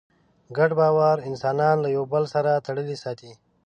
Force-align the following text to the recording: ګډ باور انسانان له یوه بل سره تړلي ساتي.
ګډ 0.57 0.71
باور 0.79 1.17
انسانان 1.29 1.75
له 1.83 1.89
یوه 1.95 2.07
بل 2.13 2.23
سره 2.33 2.51
تړلي 2.65 2.97
ساتي. 3.03 3.31